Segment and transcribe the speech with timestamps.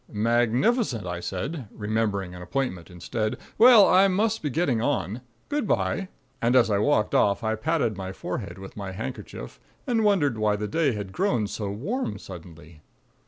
[0.11, 3.37] "Magnificent," I said, remembering an appointment instead.
[3.59, 5.21] "Well, I must be getting on.
[5.47, 6.07] Good bye."
[6.41, 10.55] And, as I walked off, I patted my forehead with my handkerchief and wondered why
[10.55, 12.81] the day had grown so warm suddenly.